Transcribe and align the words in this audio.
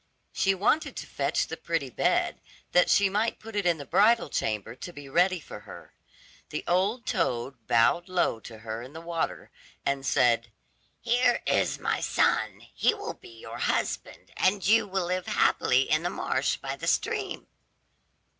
She 0.33 0.55
wanted 0.55 0.95
to 0.95 1.05
fetch 1.05 1.45
the 1.45 1.55
pretty 1.57 1.91
bed, 1.91 2.41
that 2.71 2.89
she 2.89 3.07
might 3.07 3.37
put 3.37 3.55
it 3.55 3.67
in 3.67 3.77
the 3.77 3.85
bridal 3.85 4.29
chamber 4.31 4.73
to 4.77 4.91
be 4.91 5.07
ready 5.07 5.39
for 5.39 5.59
her. 5.59 5.93
The 6.49 6.63
old 6.67 7.05
toad 7.05 7.67
bowed 7.67 8.09
low 8.09 8.39
to 8.39 8.57
her 8.65 8.81
in 8.81 8.93
the 8.93 8.99
water, 9.01 9.51
and 9.85 10.03
said, 10.03 10.51
"Here 11.01 11.43
is 11.45 11.77
my 11.77 11.99
son, 11.99 12.61
he 12.73 12.95
will 12.95 13.13
be 13.13 13.41
your 13.41 13.59
husband, 13.59 14.31
and 14.37 14.65
you 14.65 14.87
will 14.87 15.05
live 15.05 15.27
happily 15.27 15.81
in 15.81 16.01
the 16.01 16.09
marsh 16.09 16.55
by 16.57 16.75
the 16.77 16.87
stream." 16.87 17.45